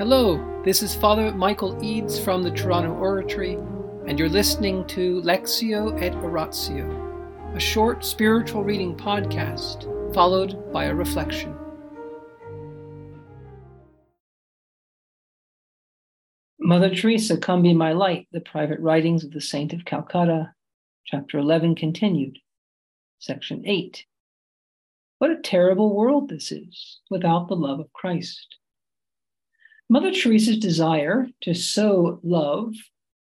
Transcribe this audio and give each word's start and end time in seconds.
Hello, 0.00 0.62
this 0.64 0.82
is 0.82 0.94
Father 0.94 1.30
Michael 1.30 1.78
Eads 1.84 2.18
from 2.18 2.42
the 2.42 2.50
Toronto 2.50 2.94
Oratory, 2.94 3.58
and 4.06 4.18
you're 4.18 4.30
listening 4.30 4.86
to 4.86 5.20
Lectio 5.20 6.00
et 6.00 6.14
Oratio, 6.14 7.52
a 7.54 7.60
short 7.60 8.02
spiritual 8.02 8.64
reading 8.64 8.96
podcast 8.96 9.84
followed 10.14 10.72
by 10.72 10.84
a 10.84 10.94
reflection. 10.94 11.54
Mother 16.58 16.94
Teresa, 16.94 17.36
Come 17.36 17.60
Be 17.60 17.74
My 17.74 17.92
Light, 17.92 18.26
the 18.32 18.40
Private 18.40 18.80
Writings 18.80 19.22
of 19.22 19.32
the 19.32 19.40
Saint 19.42 19.74
of 19.74 19.84
Calcutta, 19.84 20.54
Chapter 21.04 21.36
11 21.36 21.74
continued, 21.74 22.38
Section 23.18 23.64
8. 23.66 24.06
What 25.18 25.30
a 25.30 25.42
terrible 25.42 25.94
world 25.94 26.30
this 26.30 26.50
is 26.50 27.00
without 27.10 27.48
the 27.48 27.54
love 27.54 27.80
of 27.80 27.92
Christ. 27.92 28.56
Mother 29.92 30.12
Teresa's 30.12 30.56
desire 30.56 31.26
to 31.40 31.52
sow 31.52 32.20
love 32.22 32.76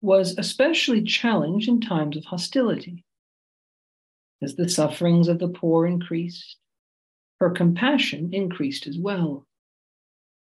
was 0.01 0.37
especially 0.37 1.01
challenged 1.01 1.67
in 1.67 1.81
times 1.81 2.15
of 2.15 2.25
hostility. 2.25 3.03
As 4.39 4.55
the 4.55 4.69
sufferings 4.69 5.27
of 5.27 5.39
the 5.39 5.47
poor 5.47 5.87
increased, 5.87 6.57
her 7.39 7.49
compassion 7.49 8.35
increased 8.35 8.85
as 8.85 8.99
well. 8.99 9.47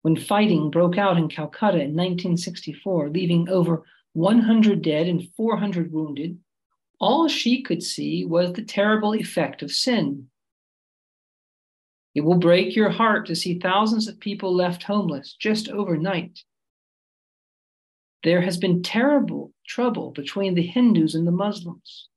When 0.03 0.17
fighting 0.17 0.69
broke 0.69 0.99
out 0.99 1.17
in 1.17 1.29
Calcutta 1.29 1.77
in 1.77 1.95
1964, 1.95 3.11
leaving 3.11 3.49
over 3.49 3.85
100 4.15 4.83
dead 4.83 5.07
and 5.07 5.31
400 5.37 5.93
wounded, 5.93 6.41
all 6.99 7.29
she 7.29 7.63
could 7.63 7.85
see 7.85 8.25
was 8.25 8.53
the 8.53 8.65
terrible 8.65 9.15
effect 9.15 9.63
of 9.63 9.71
sin 9.71 10.29
it 12.15 12.23
will 12.23 12.39
break 12.39 12.77
your 12.77 12.91
heart 12.91 13.27
to 13.27 13.35
see 13.35 13.59
thousands 13.59 14.07
of 14.07 14.21
people 14.21 14.55
left 14.55 14.85
homeless 14.85 15.35
just 15.39 15.69
overnight. 15.69 16.41
There 18.23 18.41
has 18.41 18.57
been 18.57 18.83
terrible 18.83 19.53
trouble 19.67 20.13
between 20.13 20.55
the 20.55 20.63
Hindus 20.63 21.15
and 21.15 21.27
the 21.27 21.33
Muslims. 21.33 22.09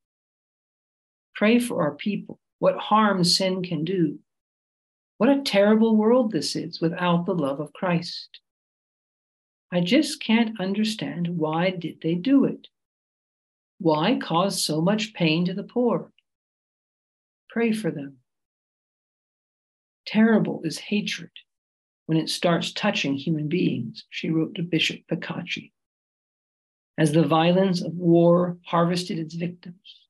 Pray 1.36 1.60
for 1.60 1.82
our 1.82 1.96
people, 1.96 2.40
what 2.60 2.78
harm 2.78 3.24
sin 3.24 3.64
can 3.64 3.84
do. 3.84 4.20
What 5.18 5.30
a 5.30 5.42
terrible 5.42 5.98
world 5.98 6.32
this 6.32 6.56
is 6.56 6.80
without 6.80 7.26
the 7.26 7.34
love 7.34 7.60
of 7.60 7.74
Christ. 7.74 8.40
I 9.72 9.82
just 9.82 10.22
can't 10.22 10.60
understand 10.62 11.38
why 11.38 11.72
did 11.72 12.02
they 12.02 12.16
do 12.16 12.46
it? 12.46 12.68
Why 13.80 14.18
cause 14.18 14.64
so 14.64 14.80
much 14.80 15.14
pain 15.14 15.46
to 15.46 15.54
the 15.54 15.64
poor? 15.64 16.12
Pray 17.50 17.72
for 17.72 17.92
them. 17.92 18.18
Terrible 20.08 20.62
is 20.64 20.80
hatred 20.80 21.30
when 22.08 22.18
it 22.18 22.30
starts 22.30 22.72
touching 22.72 23.16
human 23.16 23.50
beings, 23.50 24.06
she 24.10 24.30
wrote 24.30 24.56
to 24.56 24.64
Bishop 24.64 25.02
Picachy. 25.08 25.74
As 26.98 27.12
the 27.12 27.28
violence 27.28 27.82
of 27.82 27.94
war 27.94 28.58
harvested 28.66 29.20
its 29.20 29.36
victims, 29.36 30.08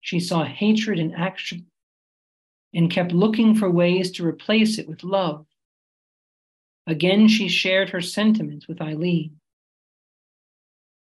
she 0.00 0.18
saw 0.18 0.44
hatred 0.44 0.98
in 0.98 1.14
action 1.14 1.66
and 2.74 2.90
kept 2.90 3.12
looking 3.12 3.54
for 3.54 3.70
ways 3.70 4.10
to 4.10 4.26
replace 4.26 4.78
it 4.78 4.88
with 4.88 5.04
love. 5.04 5.46
Again, 6.88 7.28
she 7.28 7.48
shared 7.48 7.90
her 7.90 8.00
sentiments 8.00 8.66
with 8.66 8.80
Eileen. 8.80 9.40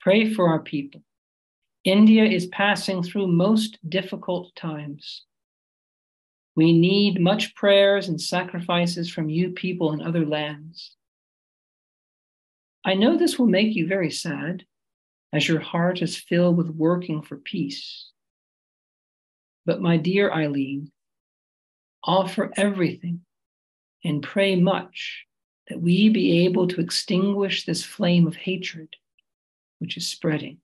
Pray 0.02 0.34
for 0.34 0.50
our 0.50 0.60
people. 0.60 1.02
India 1.86 2.26
is 2.26 2.48
passing 2.48 3.02
through 3.02 3.28
most 3.28 3.78
difficult 3.90 4.54
times. 4.56 5.24
We 6.56 6.72
need 6.72 7.20
much 7.20 7.56
prayers 7.56 8.10
and 8.10 8.22
sacrifices 8.22 9.10
from 9.10 9.30
you 9.30 9.52
people 9.52 9.92
in 9.94 10.02
other 10.02 10.26
lands. 10.26 10.96
I 12.86 12.94
know 12.94 13.18
this 13.18 13.40
will 13.40 13.48
make 13.48 13.76
you 13.76 13.88
very 13.88 14.12
sad, 14.12 14.66
as 15.32 15.48
your 15.48 15.60
heart 15.60 16.02
is 16.02 16.18
filled 16.18 16.58
with 16.58 16.70
working 16.70 17.22
for 17.22 17.38
peace. 17.38 18.10
But 19.66 19.82
my 19.82 19.98
dear 19.98 20.32
Eileen, 20.32 20.92
offer 22.04 22.52
everything 22.58 23.22
and 24.04 24.22
pray 24.22 24.56
much 24.56 25.26
that 25.70 25.82
we 25.82 26.10
be 26.10 26.46
able 26.46 26.68
to 26.68 26.82
extinguish 26.82 27.66
this 27.66 27.84
flame 27.84 28.28
of 28.28 28.36
hatred 28.36 28.90
which 29.80 29.98
is 29.98 30.08
spreading. 30.08 30.58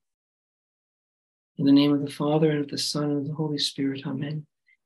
In 1.57 1.65
the 1.65 1.73
name 1.73 1.91
of 1.91 2.01
the 2.01 2.11
Father, 2.11 2.51
and 2.51 2.61
of 2.61 2.69
the 2.69 2.77
Son, 2.77 3.03
and 3.03 3.17
of 3.17 3.27
the 3.27 3.33
Holy 3.33 3.57
Spirit, 3.57 4.05
amen. 4.05 4.45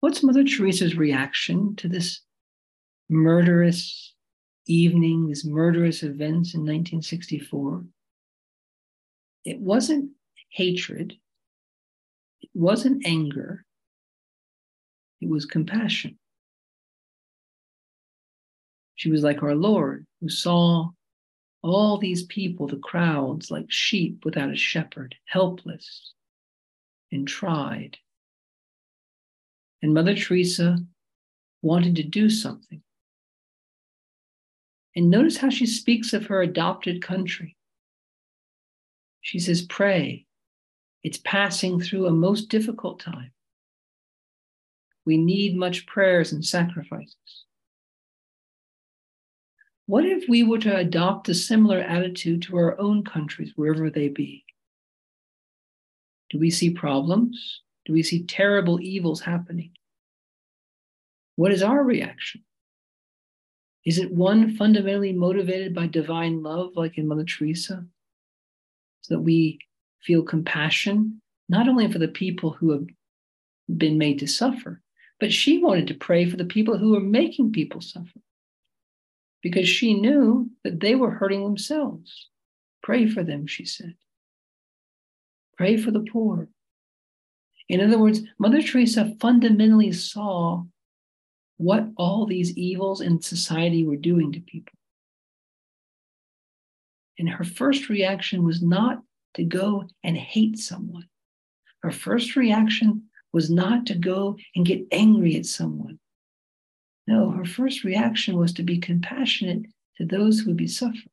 What's 0.00 0.22
Mother 0.22 0.44
Teresa's 0.44 0.96
reaction 0.96 1.74
to 1.76 1.88
this 1.88 2.20
murderous 3.08 4.14
evening, 4.66 5.26
these 5.26 5.44
murderous 5.44 6.04
events 6.04 6.54
in 6.54 6.60
1964? 6.60 7.84
It 9.44 9.58
wasn't 9.58 10.12
hatred, 10.50 11.14
it 12.40 12.50
wasn't 12.54 13.04
anger, 13.06 13.64
it 15.20 15.28
was 15.28 15.46
compassion. 15.46 16.16
She 18.94 19.10
was 19.10 19.24
like 19.24 19.42
our 19.42 19.56
Lord, 19.56 20.06
who 20.20 20.28
saw 20.28 20.90
all 21.62 21.98
these 21.98 22.22
people, 22.24 22.68
the 22.68 22.76
crowds, 22.76 23.50
like 23.50 23.66
sheep 23.68 24.24
without 24.24 24.50
a 24.50 24.56
shepherd, 24.56 25.16
helpless, 25.26 26.14
and 27.10 27.26
tried 27.26 27.98
and 29.82 29.94
Mother 29.94 30.14
Teresa 30.14 30.78
wanted 31.62 31.96
to 31.96 32.02
do 32.02 32.28
something. 32.30 32.82
And 34.96 35.10
notice 35.10 35.36
how 35.36 35.50
she 35.50 35.66
speaks 35.66 36.12
of 36.12 36.26
her 36.26 36.42
adopted 36.42 37.02
country. 37.02 37.56
She 39.20 39.38
says, 39.38 39.62
Pray. 39.62 40.26
It's 41.04 41.18
passing 41.18 41.80
through 41.80 42.06
a 42.06 42.10
most 42.10 42.48
difficult 42.48 42.98
time. 42.98 43.30
We 45.06 45.16
need 45.16 45.56
much 45.56 45.86
prayers 45.86 46.32
and 46.32 46.44
sacrifices. 46.44 47.44
What 49.86 50.04
if 50.04 50.28
we 50.28 50.42
were 50.42 50.58
to 50.58 50.76
adopt 50.76 51.28
a 51.28 51.34
similar 51.34 51.78
attitude 51.78 52.42
to 52.42 52.56
our 52.56 52.78
own 52.78 53.04
countries, 53.04 53.52
wherever 53.56 53.88
they 53.88 54.08
be? 54.08 54.44
Do 56.28 56.38
we 56.38 56.50
see 56.50 56.70
problems? 56.70 57.62
Do 57.88 57.94
we 57.94 58.02
see 58.02 58.24
terrible 58.24 58.82
evils 58.82 59.22
happening? 59.22 59.70
What 61.36 61.52
is 61.52 61.62
our 61.62 61.82
reaction? 61.82 62.44
Is 63.86 63.96
it 63.96 64.12
one 64.12 64.54
fundamentally 64.56 65.14
motivated 65.14 65.74
by 65.74 65.86
divine 65.86 66.42
love, 66.42 66.72
like 66.76 66.98
in 66.98 67.08
Mother 67.08 67.24
Teresa? 67.24 67.86
So 69.00 69.14
that 69.14 69.22
we 69.22 69.58
feel 70.02 70.22
compassion, 70.22 71.22
not 71.48 71.66
only 71.66 71.90
for 71.90 71.98
the 71.98 72.08
people 72.08 72.50
who 72.50 72.72
have 72.72 72.84
been 73.74 73.96
made 73.96 74.18
to 74.18 74.26
suffer, 74.26 74.82
but 75.18 75.32
she 75.32 75.56
wanted 75.56 75.86
to 75.86 75.94
pray 75.94 76.28
for 76.28 76.36
the 76.36 76.44
people 76.44 76.76
who 76.76 76.90
were 76.90 77.00
making 77.00 77.52
people 77.52 77.80
suffer 77.80 78.20
because 79.42 79.66
she 79.66 79.94
knew 79.94 80.50
that 80.62 80.80
they 80.80 80.94
were 80.94 81.12
hurting 81.12 81.42
themselves. 81.42 82.28
Pray 82.82 83.06
for 83.08 83.24
them, 83.24 83.46
she 83.46 83.64
said. 83.64 83.94
Pray 85.56 85.78
for 85.78 85.90
the 85.90 86.04
poor. 86.12 86.48
In 87.68 87.80
other 87.80 87.98
words, 87.98 88.20
Mother 88.38 88.62
Teresa 88.62 89.14
fundamentally 89.20 89.92
saw 89.92 90.64
what 91.58 91.88
all 91.96 92.24
these 92.24 92.56
evils 92.56 93.00
in 93.00 93.20
society 93.20 93.84
were 93.84 93.96
doing 93.96 94.32
to 94.32 94.40
people. 94.40 94.74
And 97.18 97.28
her 97.28 97.44
first 97.44 97.88
reaction 97.88 98.44
was 98.44 98.62
not 98.62 99.02
to 99.34 99.44
go 99.44 99.88
and 100.04 100.16
hate 100.16 100.58
someone. 100.58 101.08
Her 101.82 101.90
first 101.90 102.36
reaction 102.36 103.04
was 103.32 103.50
not 103.50 103.86
to 103.86 103.94
go 103.94 104.36
and 104.54 104.64
get 104.64 104.86
angry 104.92 105.36
at 105.36 105.46
someone. 105.46 105.98
No, 107.06 107.30
her 107.30 107.44
first 107.44 107.84
reaction 107.84 108.36
was 108.36 108.52
to 108.54 108.62
be 108.62 108.78
compassionate 108.78 109.66
to 109.96 110.04
those 110.04 110.40
who 110.40 110.50
would 110.50 110.56
be 110.56 110.66
suffering. 110.66 111.10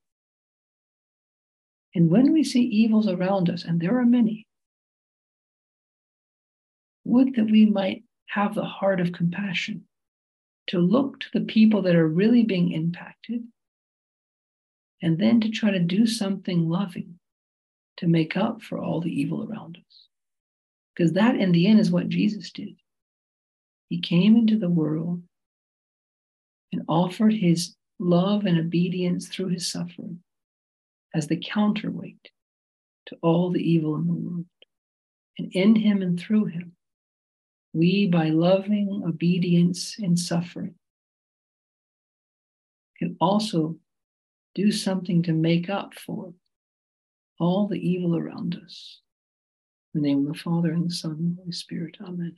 And 1.96 2.10
when 2.10 2.34
we 2.34 2.44
see 2.44 2.62
evils 2.62 3.08
around 3.08 3.50
us, 3.50 3.64
and 3.64 3.80
there 3.80 3.98
are 3.98 4.06
many, 4.06 4.46
would 7.06 7.36
that 7.36 7.50
we 7.50 7.66
might 7.66 8.04
have 8.28 8.54
the 8.54 8.66
heart 8.66 9.00
of 9.00 9.14
compassion 9.14 9.86
to 10.68 10.80
look 10.80 11.20
to 11.20 11.28
the 11.34 11.46
people 11.46 11.84
that 11.84 11.96
are 11.96 12.08
really 12.08 12.44
being 12.44 12.72
impacted 12.72 13.44
and 15.02 15.20
then 15.20 15.40
to 15.40 15.50
try 15.50 15.72
to 15.72 15.80
do 15.80 16.08
something 16.08 16.68
loving 16.68 17.20
to 17.98 18.08
make 18.08 18.36
up 18.36 18.62
for 18.62 18.80
all 18.80 19.00
the 19.00 19.22
evil 19.22 19.48
around 19.48 19.78
us. 19.78 20.08
Because 20.96 21.14
that, 21.14 21.36
in 21.36 21.52
the 21.52 21.68
end, 21.68 21.80
is 21.80 21.92
what 21.92 22.10
Jesus 22.10 22.52
did. 22.52 22.76
He 23.90 24.00
came 24.00 24.36
into 24.36 24.58
the 24.58 24.70
world 24.70 25.22
and 26.72 26.84
offered 26.88 27.34
his 27.34 27.76
love 28.00 28.46
and 28.46 28.58
obedience 28.58 29.28
through 29.28 29.50
his 29.50 29.72
suffering 29.72 30.20
as 31.14 31.28
the 31.28 31.38
counterweight 31.38 32.32
to 33.08 33.18
all 33.22 33.52
the 33.52 33.62
evil 33.62 33.96
in 33.96 34.08
the 34.08 34.14
world. 34.14 34.46
And 35.38 35.52
in 35.54 35.76
him 35.76 36.02
and 36.02 36.20
through 36.20 36.46
him, 36.46 36.75
we, 37.76 38.08
by 38.08 38.30
loving 38.30 39.04
obedience 39.06 39.98
and 40.00 40.18
suffering, 40.18 40.76
can 42.98 43.18
also 43.20 43.76
do 44.54 44.72
something 44.72 45.22
to 45.24 45.34
make 45.34 45.70
up 45.70 45.94
for 45.94 46.34
all 47.38 47.68
the 47.68 47.78
evil 47.78 48.16
around 48.16 48.58
us. 48.64 49.02
In 49.94 50.02
the 50.02 50.08
name 50.08 50.26
of 50.26 50.34
the 50.34 50.40
Father, 50.40 50.72
and 50.72 50.90
the 50.90 50.94
Son, 50.94 51.12
and 51.12 51.38
the 51.38 51.42
Holy 51.42 51.52
Spirit. 51.52 51.98
Amen. 52.02 52.38